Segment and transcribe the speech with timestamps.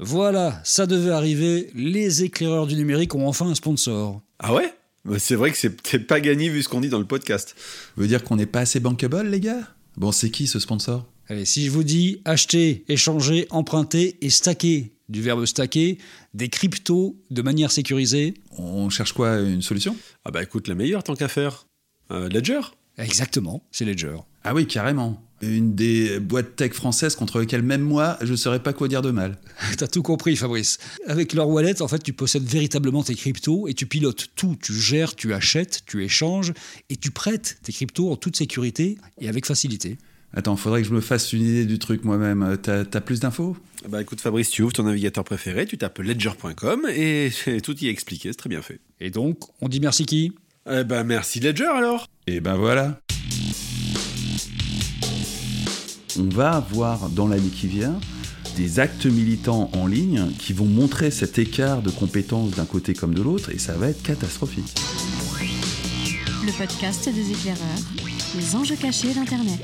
[0.00, 4.20] Voilà, ça devait arriver, les éclaireurs du numérique ont enfin un sponsor.
[4.40, 4.74] Ah ouais?
[5.04, 7.54] Bah, C'est vrai que c'est pas gagné vu ce qu'on dit dans le podcast.
[7.96, 9.68] Veut dire qu'on n'est pas assez bankable, les gars?
[9.96, 11.06] Bon, c'est qui ce sponsor?
[11.28, 15.98] Allez, si je vous dis acheter, échanger, emprunter et stacker, du verbe stacker,
[16.34, 18.34] des cryptos de manière sécurisée.
[18.58, 19.96] On cherche quoi Une solution?
[20.24, 21.66] Ah bah écoute, la meilleure tant qu'à faire.
[22.10, 22.60] Euh, Ledger?
[22.98, 24.16] Exactement, c'est Ledger.
[24.42, 25.22] Ah oui, carrément.
[25.42, 29.02] Une des boîtes tech françaises contre lesquelles même moi, je ne saurais pas quoi dire
[29.02, 29.38] de mal.
[29.78, 30.78] T'as tout compris, Fabrice.
[31.06, 34.56] Avec leur wallet, en fait, tu possèdes véritablement tes cryptos et tu pilotes tout.
[34.60, 36.52] Tu gères, tu achètes, tu échanges
[36.88, 39.98] et tu prêtes tes cryptos en toute sécurité et avec facilité.
[40.36, 42.56] Attends, faudrait que je me fasse une idée du truc moi-même.
[42.60, 43.56] T'as as plus d'infos?
[43.88, 47.30] Bah écoute Fabrice, tu ouvres ton navigateur préféré, tu tapes ledger.com et
[47.62, 48.80] tout y est expliqué, c'est très bien fait.
[49.00, 50.32] Et donc, on dit merci qui?
[50.70, 52.98] Eh ben merci Ledger alors Et ben voilà
[56.18, 57.98] on va avoir dans l'année qui vient
[58.56, 63.14] des actes militants en ligne qui vont montrer cet écart de compétences d'un côté comme
[63.14, 64.74] de l'autre et ça va être catastrophique.
[66.44, 67.58] Le podcast des éclaireurs,
[68.36, 69.60] les enjeux cachés d'Internet.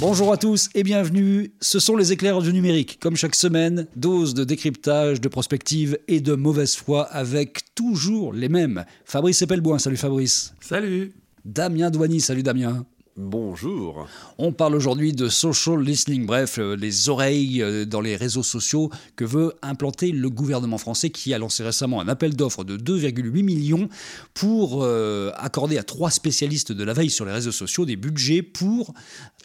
[0.00, 1.52] Bonjour à tous et bienvenue.
[1.60, 2.98] Ce sont les éclaireurs du numérique.
[3.00, 8.48] Comme chaque semaine, dose de décryptage, de prospective et de mauvaise foi avec toujours les
[8.48, 8.84] mêmes.
[9.04, 10.54] Fabrice Epelboin, salut Fabrice.
[10.60, 11.12] Salut.
[11.44, 12.84] Damien Douany, salut Damien.
[13.18, 14.06] Bonjour.
[14.36, 18.90] On parle aujourd'hui de social listening, bref, euh, les oreilles euh, dans les réseaux sociaux
[19.16, 23.42] que veut implanter le gouvernement français qui a lancé récemment un appel d'offres de 2,8
[23.42, 23.88] millions
[24.34, 28.42] pour euh, accorder à trois spécialistes de la veille sur les réseaux sociaux des budgets
[28.42, 28.92] pour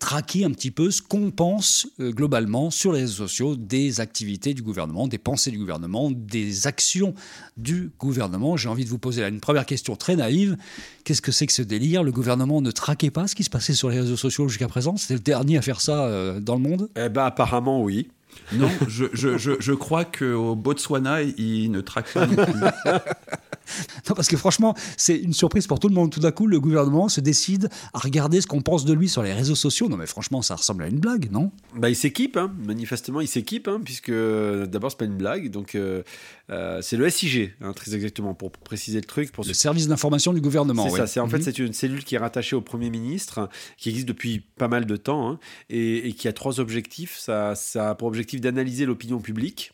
[0.01, 4.63] traquer un petit peu ce qu'on pense globalement sur les réseaux sociaux des activités du
[4.63, 7.13] gouvernement, des pensées du gouvernement, des actions
[7.55, 8.57] du gouvernement.
[8.57, 10.57] J'ai envie de vous poser une première question très naïve.
[11.05, 12.03] Qu'est-ce que c'est que ce délire?
[12.03, 14.97] Le gouvernement ne traquait pas ce qui se passe sur les réseaux sociaux jusqu'à présent
[14.97, 16.89] C'était le dernier à faire ça euh, dans le monde?
[16.95, 18.09] Eh ben apparemment oui.
[18.53, 22.53] Non, je, je, je, je crois qu'au Botswana, il ne traque pas non plus.
[24.09, 26.11] non, parce que franchement, c'est une surprise pour tout le monde.
[26.11, 29.23] Tout d'un coup, le gouvernement se décide à regarder ce qu'on pense de lui sur
[29.23, 29.89] les réseaux sociaux.
[29.89, 31.51] Non, mais franchement, ça ressemble à une blague, non?
[31.75, 32.51] Bah, il s'équipe, hein.
[32.65, 35.49] manifestement, il s'équipe, hein, puisque d'abord, c'est pas une blague.
[35.49, 36.03] Donc, euh,
[36.49, 39.31] euh, c'est le SIG, hein, très exactement, pour préciser le truc.
[39.31, 40.89] Pour le service d'information du gouvernement.
[40.89, 41.07] C'est ça.
[41.07, 41.43] C'est en fait, mhm.
[41.43, 44.95] c'est une cellule qui est rattachée au Premier ministre, qui existe depuis pas mal de
[44.97, 45.39] temps,
[45.69, 47.17] et, et, qui a trois objectifs.
[47.17, 49.71] Ça, ça a pour objectif d'analyser l'opinion publique.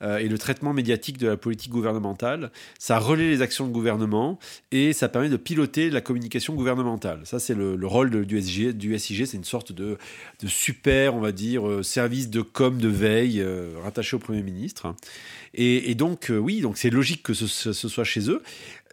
[0.00, 2.52] Euh, et le traitement médiatique de la politique gouvernementale.
[2.78, 4.38] Ça relaie les actions de gouvernement
[4.70, 7.22] et ça permet de piloter la communication gouvernementale.
[7.24, 8.76] Ça, c'est le, rôle du, SIG.
[8.76, 9.98] Du SIG, c'est une sorte de,
[10.40, 14.42] de, super, on va dire, euh, service de com de veille euh, rattaché au Premier
[14.42, 14.94] ministre.
[15.54, 18.42] Et, donc, oui, donc c'est logique que ce, soit chez eux.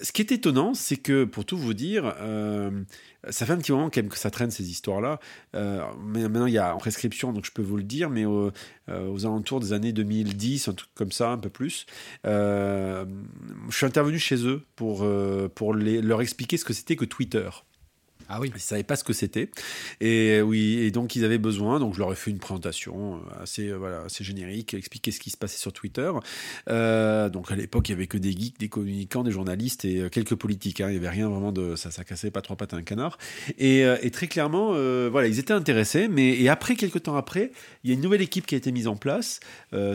[0.02, 2.14] Ce qui est étonnant, c'est que, pour tout vous dire,
[3.30, 5.20] ça fait un petit moment quand même que ça traîne ces histoires-là.
[5.56, 8.52] Euh, maintenant, il y a en prescription, donc je peux vous le dire, mais euh,
[8.88, 11.86] aux alentours des années 2010, un truc comme ça, un peu plus,
[12.26, 13.06] euh,
[13.70, 15.06] je suis intervenu chez eux pour,
[15.56, 17.50] pour leur expliquer ce que c'était que Twitter.
[18.30, 18.50] Ah oui.
[18.50, 19.50] Ils ne savaient pas ce que c'était.
[20.02, 21.80] Et oui, et donc ils avaient besoin.
[21.80, 25.20] Donc je leur ai fait une présentation euh, assez, euh, voilà, assez générique, expliquer ce
[25.20, 26.12] qui se passait sur Twitter.
[26.70, 30.10] Euh, donc à l'époque, il n'y avait que des geeks, des communicants, des journalistes et
[30.10, 30.82] quelques politiques.
[30.82, 30.88] Hein.
[30.90, 31.76] Il n'y avait rien vraiment de.
[31.76, 33.18] Ça, ça cassait pas trois pattes à un canard.
[33.58, 34.70] Et, très clairement,
[35.10, 36.08] voilà, ils étaient intéressés.
[36.08, 37.52] Mais et après, quelques temps après,
[37.84, 39.40] il y a une nouvelle équipe qui a été mise en place.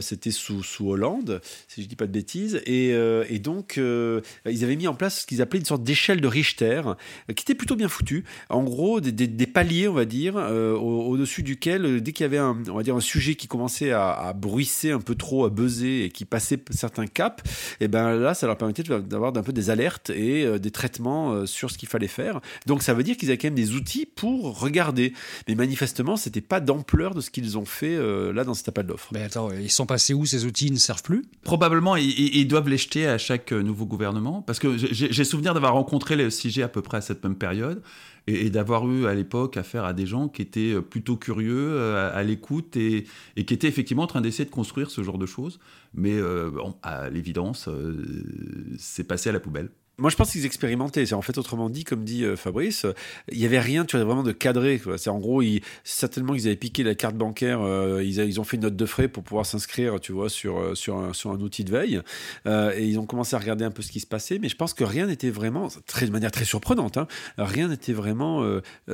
[0.01, 2.61] C'était sous, sous Hollande, si je dis pas de bêtises.
[2.67, 6.29] Et, et donc, ils avaient mis en place ce qu'ils appelaient une sorte d'échelle de
[6.29, 6.83] Richter,
[7.29, 8.20] qui était plutôt bien foutue.
[8.49, 12.39] En gros, des, paliers, on va dire, euh, au-dessus duquel, euh, dès qu'il y avait
[12.39, 16.05] un, on va dire, un sujet qui commençait à, bruisser un peu trop, à buzzer
[16.05, 17.43] et qui passait certains caps,
[17.81, 20.71] et eh ben là, ça leur permettait d'avoir un peu des alertes et euh, des
[20.71, 22.41] traitements sur ce qu'il fallait faire.
[22.67, 25.13] Donc ça veut dire qu'ils avaient quand même des outils pour regarder.
[25.49, 27.99] Mais manifestement, c'était pas d'ampleur de ce qu'ils ont fait
[28.33, 29.09] là dans cet appel d'offres.
[29.13, 30.67] Mais attends, ils sont passés où ces outils?
[30.67, 31.25] Ils ne servent plus?
[31.43, 34.43] Probablement, ils, doivent les jeter à chaque nouveau gouvernement.
[34.43, 37.83] Parce que j'ai souvenir d'avoir rencontré le CG à peu près à cette même période
[38.31, 42.11] et, d'avoir eu à l'époque affaire à des gens qui étaient euh, plutôt curieux, euh,
[42.15, 45.59] à, l'écoute et, qui étaient effectivement en train d'essayer de construire ce genre de choses.
[45.95, 46.51] Mais euh,
[46.83, 47.69] à l'évidence,
[48.79, 49.71] c'est passé à la poubelle.
[50.01, 51.05] Moi, je pense qu'ils expérimentaient.
[51.05, 52.87] C'est en fait, autrement dit, comme dit euh, Fabrice,
[53.31, 54.81] il n'y avait rien, tu vois, vraiment de cadré.
[54.97, 57.61] C'est en gros, ils, certainement qu'ils avaient piqué la carte bancaire.
[57.61, 60.59] Euh, ils, ils, ont fait une note de frais pour pouvoir s'inscrire, tu vois, sur
[60.59, 62.01] euh, sur un, sur un outil de veille.
[62.47, 64.39] et ils ont commencé à regarder un peu ce qui se passait.
[64.39, 67.07] Mais je pense que rien n'était vraiment, très, de manière très surprenante, hein,
[67.37, 68.43] rien n'était vraiment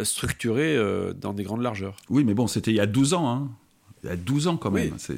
[0.03, 0.77] structuré
[1.15, 1.97] dans des grandes largeurs.
[2.11, 3.31] Oui, mais bon, c'était il y a 12 ans.
[3.31, 3.51] Hein.
[4.03, 4.95] Il y a 12 ans quand même.
[4.99, 5.15] C'est.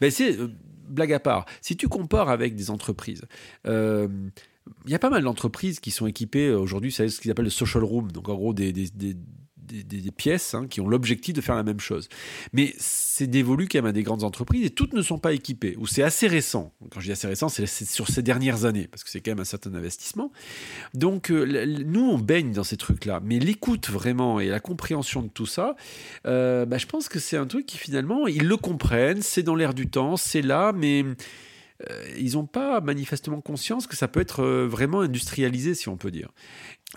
[0.00, 0.36] Ben, c'est
[0.88, 1.46] blague à part.
[1.62, 3.22] Si tu compares avec des entreprises
[4.86, 7.44] il y a pas mal d'entreprises qui sont équipées euh, aujourd'hui, c'est ce qu'ils appellent
[7.44, 9.14] le social room, donc en gros des, des,
[10.12, 12.08] pièces hein, qui ont l'objectif de faire la même chose.
[12.52, 15.74] Mais c'est dévolu quand même à des grandes entreprises et toutes ne sont pas équipées,
[15.78, 16.72] ou c'est assez récent.
[16.90, 19.40] Quand je dis assez récent, c'est sur ces dernières années, parce que c'est quand même
[19.40, 20.30] un certain investissement.
[20.92, 25.28] Donc euh, nous, on baigne dans ces trucs-là, mais l'écoute vraiment et la compréhension de
[25.28, 25.76] tout ça,
[26.26, 29.54] euh, bah, je pense que c'est un truc qui finalement, ils le comprennent, c'est dans
[29.54, 31.04] l'air du temps, c'est là, mais...
[31.90, 36.10] Euh, ils n'ont pas manifestement conscience que ça peut être vraiment industrialisé, si on peut
[36.10, 36.30] dire.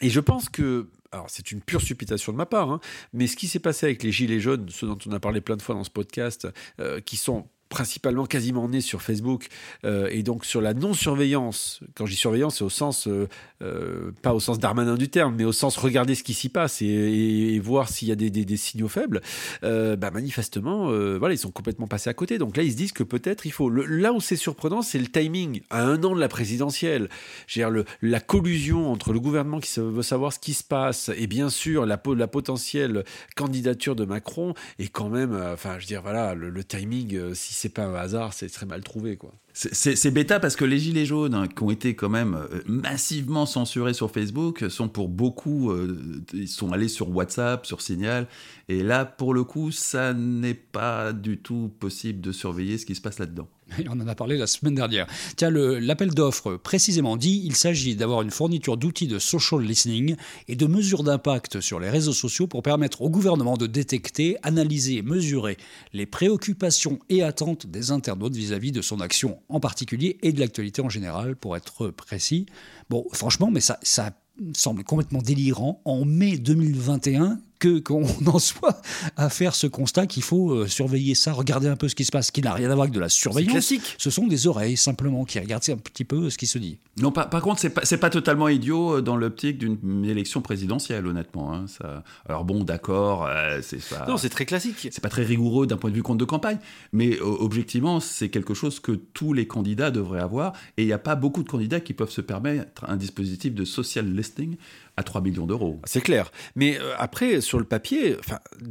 [0.02, 2.80] Et je pense que alors c'est une pure supputation de ma part, hein,
[3.14, 5.58] mais ce qui s'est passé avec les gilets jaunes, ceux dont on a parlé plein
[5.58, 6.48] de fois dans ce podcast,
[6.80, 9.48] euh, qui sont principalement quasiment né sur Facebook
[9.86, 11.82] euh, et donc sur la non-surveillance.
[11.96, 13.28] Quand je dis surveillance, c'est au sens, euh,
[13.62, 16.82] euh, pas au sens d'Armanin du terme, mais au sens regarder ce qui s'y passe
[16.82, 19.22] et, voir s'il y a des, signaux faibles.
[19.62, 22.38] bah manifestement, voilà, ils sont complètement passés à côté.
[22.38, 23.70] Donc là, ils se disent que peut-être il faut.
[23.70, 25.62] là où c'est surprenant, c'est le timing.
[25.70, 27.10] À un an de la présidentielle,
[27.56, 31.50] le, la collusion entre le gouvernement qui veut savoir ce qui se passe et bien
[31.50, 33.04] sûr la, potentielle
[33.36, 37.54] candidature de Macron est quand même, enfin, je veux dire, voilà, le, le timing, si
[37.58, 39.34] c'est pas un hasard, c'est très mal trouvé, quoi.
[39.54, 43.48] C'est bêta parce que les gilets jaunes, hein, qui ont été quand même euh, massivement
[43.48, 48.28] censurés sur Facebook, sont pour beaucoup, euh, ils sont allés sur WhatsApp, sur Signal,
[48.70, 52.94] et là, pour le coup, ça n'est pas du tout possible de surveiller ce qui
[52.94, 53.48] se passe là-dedans.
[53.90, 55.08] On en a parlé la semaine dernière.
[55.36, 60.16] Tiens, l'appel d'offres précisément dit, il s'agit d'avoir une fourniture d'outils de social listening
[60.48, 64.98] et de mesures d'impact sur les réseaux sociaux pour permettre au gouvernement de détecter, analyser
[64.98, 65.58] et mesurer
[65.94, 70.82] les préoccupations et attentes des internautes vis-à-vis de son action en particulier et de l'actualité
[70.82, 72.46] en général, pour être précis.
[72.90, 74.12] Bon, franchement, mais ça, ça
[74.54, 78.82] semble complètement délirant en mai 2021 que qu'on en soit
[79.16, 82.12] à faire ce constat qu'il faut euh, surveiller ça, regarder un peu ce qui se
[82.12, 83.52] passe, qui n'a rien à voir avec de la surveillance.
[83.52, 83.96] classique.
[83.98, 86.78] Ce sont des oreilles simplement qui regardent un petit peu ce qui se dit.
[87.00, 91.06] Non, par, par contre, c'est pas, pas totalement idiot euh, dans l'optique d'une élection présidentielle,
[91.08, 91.54] honnêtement.
[91.54, 92.04] Hein, ça...
[92.28, 94.06] Alors bon, d'accord, euh, c'est pas.
[94.08, 94.76] Non, c'est très classique.
[94.92, 96.58] C'est pas très rigoureux d'un point de vue compte de campagne,
[96.92, 101.00] mais objectivement, c'est quelque chose que tous les candidats devraient avoir, et il n'y a
[101.00, 104.58] pas beaucoup de candidats qui peuvent se permettre un dispositif de social listing
[104.98, 105.80] à 3 millions d'euros.
[105.86, 106.32] C'est clair.
[106.56, 108.18] Mais euh, après, sur le papier,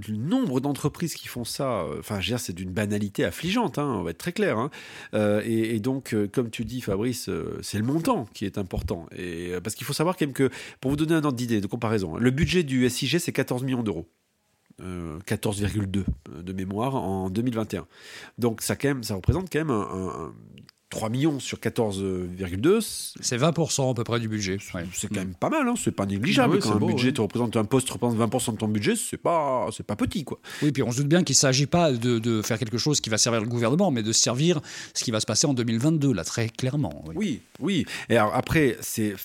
[0.09, 4.11] le nombre d'entreprises qui font ça, euh, enfin, c'est d'une banalité affligeante, hein, on va
[4.11, 4.59] être très clair.
[4.59, 4.71] Hein.
[5.15, 7.31] Euh, et, donc, comme tu dis, Fabrice,
[7.63, 9.07] c'est le montant qui est important.
[9.17, 10.51] Et, parce qu'il faut savoir quand même que,
[10.81, 13.63] pour vous donner un ordre d'idée, de comparaison, hein, le budget du SIG, c'est 14
[13.63, 14.09] millions d'euros.
[14.79, 16.05] 14,2
[16.43, 17.87] de mémoire en 2021.
[18.37, 20.35] Donc ça, quand même, ça représente quand même un,
[20.91, 22.81] 3 millions sur 14,2.
[23.21, 24.59] C'est 20% à peu près du budget.
[24.93, 25.75] C'est quand même pas mal, hein.
[25.77, 26.61] c'est pas négligeable.
[26.61, 29.97] quand un budget te représente un poste représente 20% de ton budget, c'est pas, pas
[29.97, 30.25] petit.
[30.25, 30.39] quoi.
[30.63, 33.01] Oui, puis on se doute bien qu'il ne s'agit pas de, de, faire quelque chose
[33.01, 34.61] qui va servir le gouvernement, mais de servir
[34.95, 37.05] ce qui va se passer en 2022, là, très clairement.
[37.15, 37.85] Oui, oui.
[38.09, 39.17] Et alors, après, c'est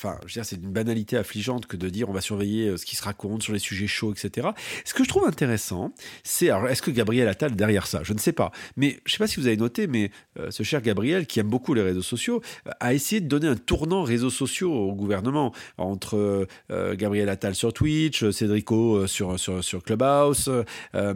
[0.51, 3.53] une banalité affligeante que de dire on va surveiller euh, ce qui se raconte sur
[3.53, 4.49] les sujets chauds, etc.
[4.83, 5.93] Ce que je trouve intéressant,
[6.23, 8.01] c'est, alors, est-ce que Gabriel Attal derrière ça?
[8.03, 8.51] Je ne sais pas.
[8.77, 11.39] Mais je ne sais pas si vous avez noté, mais euh, ce cher Gabriel, qui
[11.39, 12.41] aime beaucoup les réseaux sociaux,
[12.79, 17.73] a essayé de donner un tournant réseaux sociaux au gouvernement entre euh, Gabriel Attal sur
[17.73, 20.49] Twitch, Cédrico euh, sur, sur, sur Clubhouse.
[20.95, 21.13] Euh,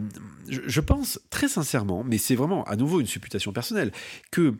[0.48, 3.92] je, pense très sincèrement, mais c'est vraiment à nouveau une supputation personnelle,
[4.30, 4.54] que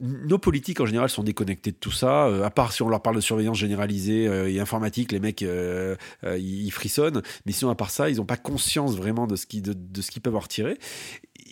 [0.00, 3.16] nos politiques en général sont déconnectés de tout ça, à part si on leur parle
[3.16, 8.16] de surveillance généralisée et informatique, les mecs ils frissonnent, mais sinon à part ça, ils
[8.16, 10.76] n'ont pas conscience vraiment de ce qu'ils de, de ce qu'ils peuvent en retirer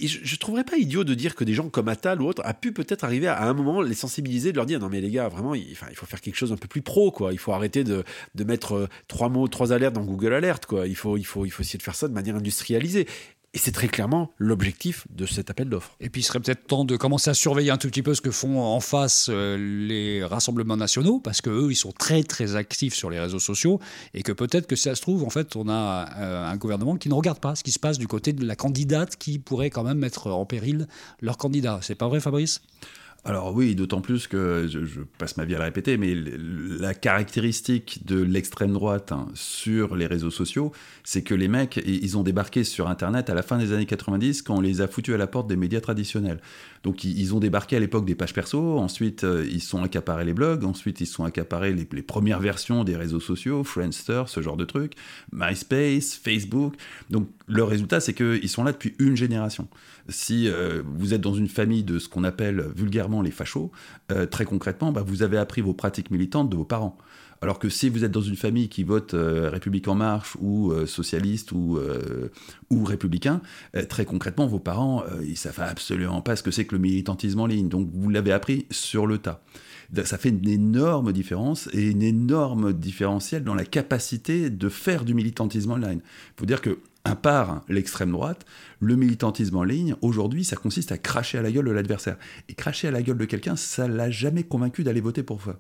[0.06, 2.54] je ne trouverais pas idiot de dire que des gens comme Attal ou autres a
[2.54, 5.28] pu peut-être arriver à, un moment les sensibiliser, de leur dire non mais les gars
[5.28, 7.32] vraiment il, faut faire quelque chose un peu plus pro quoi.
[7.32, 8.04] Il faut arrêter de,
[8.34, 10.86] de mettre euh, trois mots, trois alertes dans Google Alert quoi.
[10.86, 13.06] Il faut, il faut, il faut essayer de faire ça de manière industrialisée.
[13.52, 15.96] Et c'est très clairement l'objectif de cet appel d'offres.
[15.98, 18.20] Et puis il serait peut-être temps de commencer à surveiller un tout petit peu ce
[18.20, 22.94] que font en face euh, les rassemblements nationaux, parce qu'eux, ils sont très très actifs
[22.94, 23.80] sur les réseaux sociaux,
[24.14, 26.96] et que peut-être que si ça se trouve, en fait, on a euh, un gouvernement
[26.96, 29.70] qui ne regarde pas ce qui se passe du côté de la candidate qui pourrait
[29.70, 30.86] quand même mettre en péril
[31.20, 31.80] leur candidat.
[31.82, 32.62] C'est pas vrai, Fabrice?
[33.22, 38.06] Alors oui, d'autant plus que je, passe ma vie à le répéter, mais la caractéristique
[38.06, 40.72] de l'extrême droite hein, sur les réseaux sociaux,
[41.04, 44.40] c'est que les mecs, ils ont débarqué sur Internet à la fin des années 90
[44.40, 46.40] quand on les a foutus à la porte des médias traditionnels.
[46.82, 50.32] Donc ils ont débarqué à l'époque des pages perso, ensuite euh, ils sont accaparés les
[50.32, 54.64] blogs, ensuite ils sont accaparés les, premières versions des réseaux sociaux, Friendster, ce genre de
[54.64, 54.94] trucs,
[55.32, 56.74] MySpace, Facebook.
[57.10, 59.68] Donc le résultat, c'est qu'ils sont là depuis une génération.
[60.08, 63.70] Si euh, vous êtes dans une famille de ce qu'on appelle vulgairement les fachos,
[64.12, 66.96] euh, très concrètement, bah, vous avez appris vos pratiques militantes de vos parents.
[67.42, 71.52] Alors que si vous êtes dans une famille qui vote République en marche ou socialiste
[71.52, 71.78] ou,
[72.68, 73.40] ou républicain,
[73.88, 77.46] très concrètement, vos parents, ils savent absolument pas ce que c'est que le militantisme en
[77.46, 77.70] ligne.
[77.70, 79.40] Donc vous l'avez appris sur le tas
[80.04, 85.14] ça fait une énorme différence et une énorme différentiel dans la capacité de faire du
[85.14, 86.00] militantisme online.
[86.02, 86.78] Il faut dire que
[87.10, 88.46] à part l'extrême droite,
[88.78, 92.16] le militantisme en ligne, aujourd'hui, ça consiste à cracher à la gueule de l'adversaire.
[92.48, 95.52] Et cracher à la gueule de quelqu'un, ça l'a jamais convaincu d'aller voter pour vous.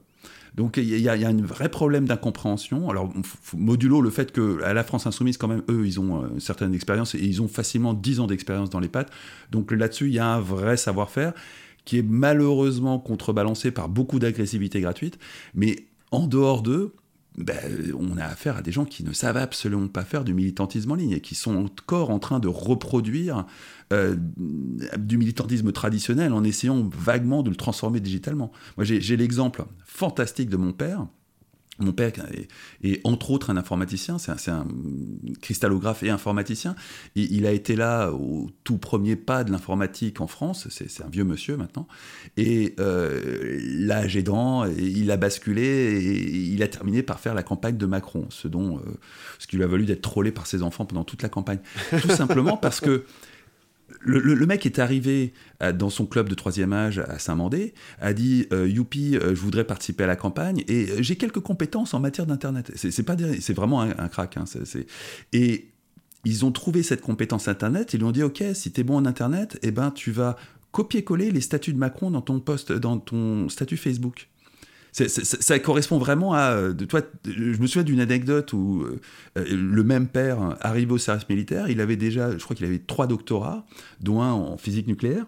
[0.54, 2.90] Donc il y, a un vrai problème d'incompréhension.
[2.90, 3.12] Alors
[3.54, 6.74] modulo le fait que à la France insoumise quand même eux ils ont euh, certaines
[6.74, 9.10] expériences et ils ont facilement 10 ans d'expérience dans les pattes.
[9.52, 11.34] Donc là-dessus il y a un vrai savoir-faire
[11.84, 15.18] qui est malheureusement contrebalancé par beaucoup d'agressivité gratuite.
[15.54, 15.76] Mais
[16.10, 16.94] en dehors d'eux,
[17.36, 17.56] ben,
[17.98, 20.94] on a affaire à des gens qui ne savent absolument pas faire du militantisme en
[20.94, 23.46] ligne et qui sont encore en train de reproduire
[23.92, 24.16] euh,
[24.98, 28.50] du militantisme traditionnel en essayant vaguement de le transformer digitalement.
[28.76, 31.06] Moi, j'ai l'exemple fantastique de mon père
[31.84, 32.12] mon père
[32.82, 34.66] est, entre autres un informaticien, c'est un,
[35.40, 36.74] cristallographe et informaticien.
[37.14, 41.24] il a été là au tout premier pas de l'informatique en France, c'est un vieux
[41.24, 41.86] monsieur maintenant.
[42.36, 47.76] Et euh, l'âge aidant, il a basculé et il a terminé par faire la campagne
[47.76, 48.82] de Macron, ce, dont, euh,
[49.38, 51.60] ce qui lui a valu d'être trollé par ses enfants pendant toute la campagne.
[52.00, 53.04] Tout simplement parce que
[54.00, 58.46] le, mec est arrivé euh, dans son club de troisième âge à Saint-Mandé, a dit
[58.52, 62.26] euh, Youpi, euh, je voudrais participer à la campagne et j'ai quelques compétences en matière
[62.26, 62.72] d'internet.
[62.74, 64.36] C'est vraiment un, crack.
[64.36, 64.44] Hein,
[65.32, 65.68] et
[66.24, 67.94] ils ont trouvé cette compétence internet.
[67.94, 70.36] Ils lui ont dit ok, si tu es bon en internet, eh ben tu vas
[70.72, 74.28] copier-coller les statuts de Macron dans ton poste, dans ton statut Facebook
[74.92, 76.52] ça correspond vraiment à.
[76.52, 79.00] Euh, toi, je me souviens d'une anecdote où euh,
[79.38, 81.68] euh, le même père arrive au service militaire.
[81.68, 83.66] Il avait déjà, je crois qu'il avait trois doctorats,
[84.00, 85.26] dont un en physique nucléaire.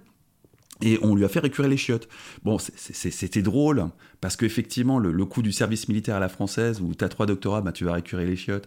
[0.85, 2.09] Et on lui a fait récurer les chiottes.
[2.43, 3.87] Bon, c'était drôle,
[4.21, 7.27] parce qu'effectivement, le, le, coup du service militaire à la française, où tu as trois
[7.27, 8.67] doctorats, bah, tu vas récurer les chiottes,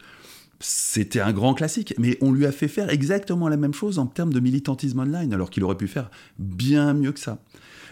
[0.62, 1.94] c'était un grand classique.
[1.98, 5.34] Mais on lui a fait faire exactement la même chose en termes de militantisme online,
[5.34, 6.10] alors qu'il aurait pu faire
[6.40, 7.40] bien mieux que ça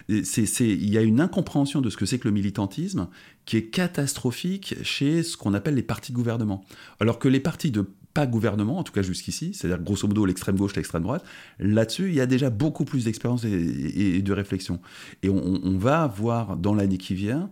[0.10, 3.07] il y a une incompréhension de ce que c'est que le militantisme
[3.45, 6.63] qui est catastrophique chez ce qu'on appelle les partis de gouvernement.
[7.00, 10.55] Alors que les partis de pas gouvernement, en tout cas jusqu'ici, c'est-à-dire grosso modo l'extrême
[10.55, 11.25] gauche, l'extrême droite,
[11.60, 14.79] là-dessus, il y a déjà beaucoup plus d'expérience et, de réflexion.
[15.24, 17.50] Et on, va voir dans l'année qui vient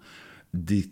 [0.54, 0.92] des,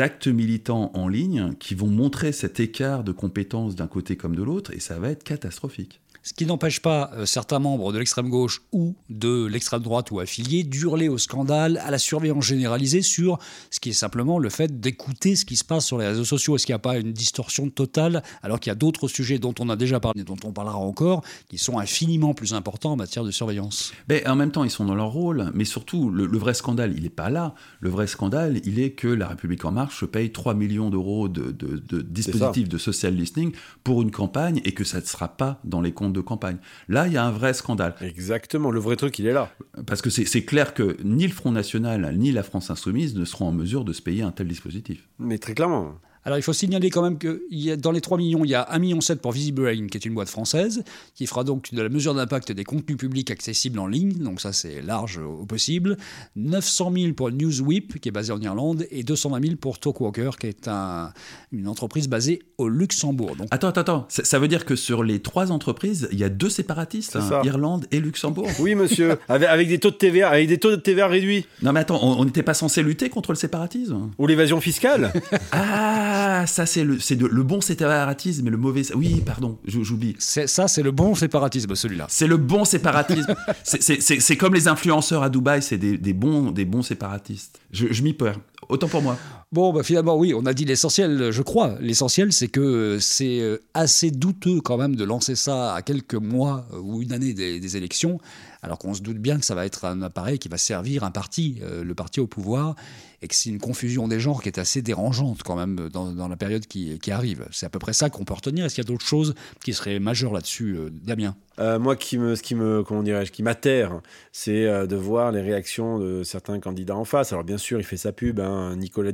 [0.00, 4.42] actes militants en ligne qui vont montrer cet écart de compétences d'un côté comme de
[4.42, 6.00] l'autre, et ça va être catastrophique.
[6.22, 10.20] Ce qui n'empêche pas euh, certains membres de l'extrême gauche ou de l'extrême droite ou
[10.20, 13.38] affiliés d'hurler au scandale, à la surveillance généralisée sur
[13.70, 16.56] ce qui est simplement le fait d'écouter ce qui se passe sur les réseaux sociaux.
[16.56, 19.54] Est-ce qu'il n'y a pas une distorsion totale alors qu'il y a d'autres sujets dont
[19.58, 23.24] on a déjà parlé, dont on parlera encore, qui sont infiniment plus importants en matière
[23.24, 23.92] de surveillance?
[24.08, 27.02] Mais En même temps, ils sont dans leur rôle, mais surtout, le, vrai scandale, il
[27.02, 27.54] n'est pas là.
[27.80, 31.50] Le vrai scandale, il est que la République en marche paye 3 millions d'euros de,
[31.50, 33.52] de dispositifs de social listening
[33.84, 36.58] pour une campagne et que ça ne sera pas dans les comptes de campagne.
[36.88, 37.94] Là, il y a un vrai scandale.
[38.00, 39.50] Exactement, le vrai truc, il est là.
[39.86, 43.48] Parce que c'est clair que ni le Front National, ni la France Insoumise ne seront
[43.48, 45.08] en mesure de se payer un tel dispositif.
[45.18, 45.94] Mais très clairement.
[46.24, 48.54] Alors il faut signaler quand même que y a, dans les 3 millions, il y
[48.54, 50.84] a 1,7 million pour VisiBrain, qui est une boîte française,
[51.14, 54.52] qui fera donc de la mesure d'impact des contenus publics accessibles en ligne, donc ça
[54.52, 55.96] c'est large au possible.
[56.36, 60.46] 900 000 pour Newsweep, qui est basé en Irlande, et 220 000 pour Talkwalker, qui
[60.48, 61.12] est un,
[61.52, 63.36] une entreprise basée au Luxembourg.
[63.36, 63.48] Donc...
[63.50, 64.06] Attends, attends, attends.
[64.08, 67.86] Ça, veut dire que sur les trois entreprises, il y a deux séparatistes, hein, Irlande
[67.90, 68.48] et Luxembourg?
[68.60, 71.46] Oui, monsieur, avec, des taux de TVA, avec des taux de TVA réduits.
[71.62, 74.10] Non mais attends, on n'était pas censé lutter contre le séparatisme?
[74.18, 75.12] Ou l'évasion fiscale?
[75.50, 78.82] Ah ah, ça c'est le, c'est le bon séparatisme et le mauvais.
[78.94, 80.16] Oui, pardon, j'oublie.
[80.18, 82.06] Ça c'est le bon séparatisme, celui-là.
[82.08, 83.34] C'est le bon séparatisme.
[83.62, 87.60] c'est comme les influenceurs à Dubaï, c'est des, des, bons, des bons séparatistes.
[87.70, 88.40] Je, je m'y perds.
[88.68, 89.16] Autant pour moi.
[89.50, 91.78] Bon, bah finalement, oui, on a dit l'essentiel, je crois.
[91.80, 96.66] L'essentiel, c'est que c'est euh, assez douteux quand même de lancer ça à quelques mois
[96.74, 98.18] euh, ou une année des, élections,
[98.60, 101.10] alors qu'on se doute bien que ça va être un appareil qui va servir un
[101.10, 102.76] parti, euh, le parti au pouvoir,
[103.22, 106.36] et que c'est une confusion des genres qui est assez dérangeante quand même dans, la
[106.36, 107.48] période qui, arrive.
[107.50, 108.66] C'est à peu près ça qu'on peut retenir.
[108.66, 111.34] Est-ce qu'il y a d'autres choses qui seraient majeures là-dessus, Damien?
[111.58, 114.00] Euh, moi, ce qui me, comment dirais-je, m'atterre,
[114.32, 117.32] c'est euh, de voir les réactions de certains candidats en face.
[117.32, 119.12] Alors bien sûr, il fait sa pub, hein, Nicolas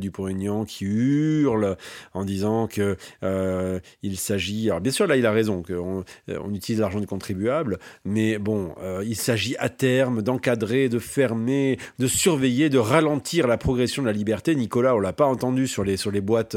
[0.66, 1.76] Qui hurle
[2.12, 4.71] en disant que euh, il s'agit.
[4.71, 8.75] Alors bien sûr, là, il a raison qu'on on utilise l'argent du contribuable, mais bon,
[9.04, 14.12] il s'agit à terme d'encadrer, de fermer, de surveiller, de ralentir la progression de la
[14.12, 14.54] liberté.
[14.54, 16.57] Nicolas, on l'a pas entendu sur les sur les boîtes,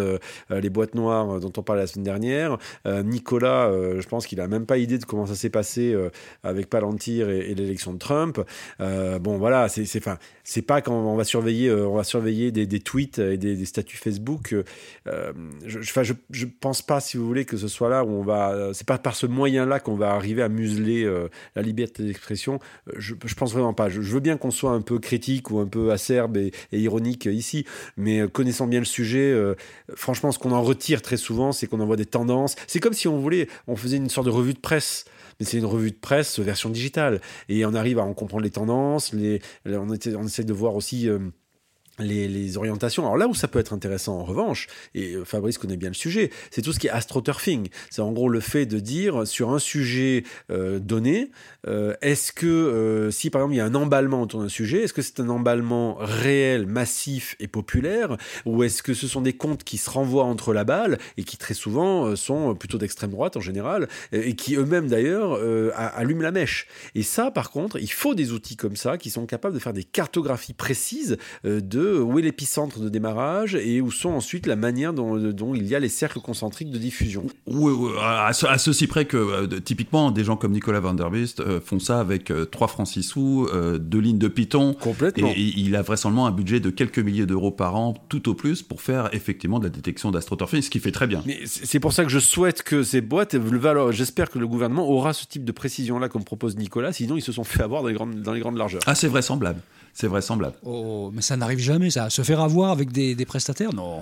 [0.50, 2.58] les boîtes noires dont on parlait la semaine dernière.
[2.86, 6.10] Nicolas, je pense qu'il a même pas idée de comment ça s'est passé euh,
[6.44, 8.40] avec Palantir et, l'élection de Trump.
[8.80, 12.66] Euh, bon, voilà, c'est c'est pas quand on va surveiller, euh, on va surveiller des,
[12.66, 14.54] des, tweets et des, statuts Facebook.
[15.08, 15.34] Euh,
[15.66, 18.72] je, je, je, pense pas, si vous voulez, que ce soit là où on va.
[18.74, 22.60] C'est pas par ce moyen-là qu'on va arriver à museler euh, la liberté d'expression.
[22.96, 23.90] Je, je pense vraiment pas.
[23.90, 27.66] Je, veux bien qu'on soit un peu critique ou un peu acerbe et, ironique ici,
[27.98, 29.36] mais connaissant bien le sujet,
[29.96, 32.56] franchement, ce qu'on en retire très souvent, c'est qu'on envoie des tendances.
[32.68, 35.06] C'est comme si on voulait, on faisait une sorte de revue de presse
[35.40, 37.22] mais c'est une revue de presse version digitale.
[37.50, 41.10] Et on arrive à en comprendre les tendances, on, essaie, de voir aussi...
[41.10, 41.20] Euh,
[42.00, 43.04] les, orientations.
[43.04, 45.96] Alors là où ça peut être intéressant en revanche, et euh, Fabrice connaît bien le
[45.96, 47.70] sujet, c'est tout ce qui est astroturfing.
[47.90, 51.32] C'est en gros le fait de dire sur un sujet euh, donné,
[51.68, 54.94] euh, est-ce que si par exemple il y a un emballement autour d'un sujet, est-ce
[54.94, 59.64] que c'est un emballement réel, massif et populaire, ou est-ce que ce sont des comptes
[59.64, 63.42] qui se renvoient entre la balle et qui très souvent sont plutôt d'extrême droite en
[63.42, 65.40] général, et qui eux-mêmes d'ailleurs
[65.76, 66.68] allument la mèche.
[66.96, 69.74] Et ça par contre, il faut des outils comme ça qui sont capables de faire
[69.74, 74.94] des cartographies précises de où est l'épicentre de démarrage et où sont ensuite la manière
[74.94, 77.26] dont, il y a les cercles concentriques de diffusion.
[77.46, 81.60] Oui, à, ceci près que euh, typiquement des gens comme Nicolas Van der Bist euh,
[81.60, 83.48] font ça avec 3 euh, francs 6 sous,
[83.80, 84.74] deux lignes de Python.
[84.74, 85.30] Complètement.
[85.36, 88.62] Et, il a vraisemblablement un budget de quelques milliers d'euros par an, tout au plus,
[88.64, 91.24] pour faire effectivement de la détection d'astroturfing, ce qui fait très bien.
[91.46, 93.36] c'est pour ça que je souhaite que ces boîtes,
[93.92, 97.32] j'espère que le gouvernement aura ce type de précision-là comme propose Nicolas, sinon ils se
[97.32, 98.82] sont fait avoir dans les grandes, dans les grandes largeurs.
[98.86, 99.62] Ah, c'est vraisemblable.
[99.94, 100.56] C'est vraisemblable.
[100.64, 102.10] Oh, mais ça n'arrive jamais, ça.
[102.10, 104.02] Se faire avoir avec des, prestataires Non.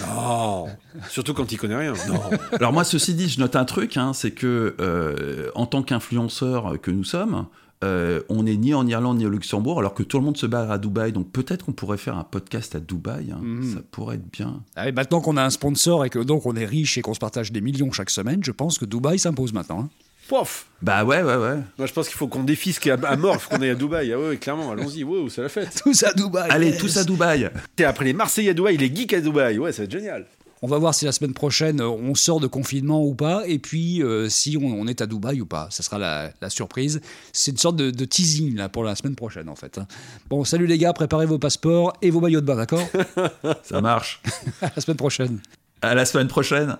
[0.00, 0.66] non.
[1.08, 1.92] Surtout quand il connaît rien.
[2.08, 2.20] Non.
[2.52, 6.80] Alors moi, ceci dit, je note un truc, hein, c'est que euh, en tant qu'influenceur
[6.80, 7.46] que nous sommes,
[7.84, 10.46] euh, on n'est ni en Irlande ni au Luxembourg, alors que tout le monde se
[10.46, 11.12] barre à Dubaï.
[11.12, 13.32] Donc peut-être qu'on pourrait faire un podcast à Dubaï.
[13.32, 13.40] Hein.
[13.42, 13.74] Mhm.
[13.74, 14.62] Ça pourrait être bien.
[14.76, 17.18] Ah maintenant qu'on a un sponsor et que donc on est riche et qu'on se
[17.18, 19.80] partage des millions chaque semaine, je pense que Dubaï s'impose maintenant.
[19.80, 19.88] Hein.
[20.28, 21.56] Pof Bah ouais, ouais, ouais.
[21.78, 24.12] Moi, je pense qu'il faut qu'on défisque à, mort, qu'on est à Dubaï.
[24.12, 25.80] Ah ouais, clairement, allons-y, wow, c'est la fête.
[25.82, 26.50] Tous à Dubaï.
[26.50, 27.50] Allez, tous à Dubaï.
[27.78, 29.58] Et après les Marseillais à Dubaï, les geeks à Dubaï.
[29.58, 30.26] Ouais, ça va être génial.
[30.62, 33.58] On va voir si la semaine prochaine euh, on sort de confinement ou pas, et
[33.58, 35.68] puis euh, si on, est à Dubaï ou pas.
[35.70, 37.00] Ça sera la, surprise.
[37.32, 39.78] C'est une sorte de, teasing là, pour la semaine prochaine en fait.
[39.78, 39.86] Hein.
[40.28, 42.86] Bon, salut les gars, préparez vos passeports et vos maillots de bain, d'accord?
[43.62, 44.22] Ça marche.
[44.62, 45.40] à la semaine prochaine.
[45.82, 46.76] À la semaine prochaine.